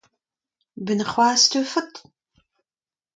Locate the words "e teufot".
1.47-1.93